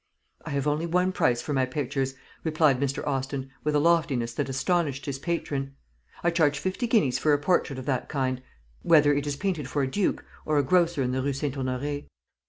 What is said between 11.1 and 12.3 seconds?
the Rue St. Honoré."